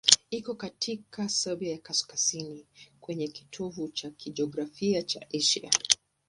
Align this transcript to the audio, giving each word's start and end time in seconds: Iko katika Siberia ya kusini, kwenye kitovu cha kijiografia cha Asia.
Iko 0.31 0.55
katika 0.55 1.29
Siberia 1.29 1.71
ya 1.71 1.79
kusini, 1.79 2.65
kwenye 2.99 3.27
kitovu 3.27 3.89
cha 3.89 4.09
kijiografia 4.09 5.03
cha 5.03 5.25
Asia. 5.35 5.71